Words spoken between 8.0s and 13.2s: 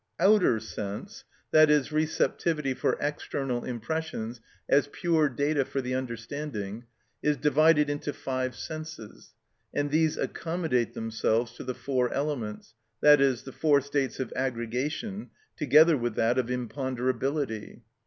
five senses, and these accommodate themselves to the four elements, i.e.,